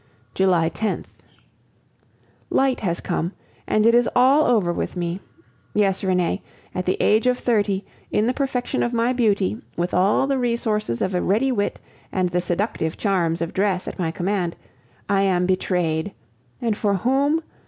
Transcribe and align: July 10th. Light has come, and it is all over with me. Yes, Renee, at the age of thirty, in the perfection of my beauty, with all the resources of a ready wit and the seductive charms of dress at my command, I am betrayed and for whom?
July 0.33 0.67
10th. 0.67 1.05
Light 2.49 2.79
has 2.79 2.99
come, 3.01 3.33
and 3.67 3.85
it 3.85 3.93
is 3.93 4.09
all 4.15 4.45
over 4.47 4.73
with 4.73 4.95
me. 4.97 5.19
Yes, 5.75 6.03
Renee, 6.03 6.41
at 6.73 6.87
the 6.87 6.97
age 6.99 7.27
of 7.27 7.37
thirty, 7.37 7.85
in 8.09 8.25
the 8.25 8.33
perfection 8.33 8.81
of 8.81 8.93
my 8.93 9.13
beauty, 9.13 9.61
with 9.77 9.93
all 9.93 10.25
the 10.25 10.39
resources 10.39 11.03
of 11.03 11.13
a 11.13 11.21
ready 11.21 11.51
wit 11.51 11.79
and 12.11 12.29
the 12.29 12.41
seductive 12.41 12.97
charms 12.97 13.43
of 13.43 13.53
dress 13.53 13.87
at 13.87 13.99
my 13.99 14.09
command, 14.09 14.55
I 15.07 15.21
am 15.21 15.45
betrayed 15.45 16.13
and 16.59 16.75
for 16.75 16.95
whom? 16.95 17.43